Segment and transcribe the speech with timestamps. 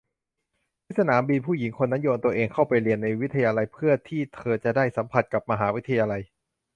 [0.83, 6.21] ที่สนามบินผู้หญิงคนนั้นโยนตัวเองเข้าไปเรียนในวิทยาลัยเพื่อที่เธอจะได้สัมผัสกับมหาวิทยาลัย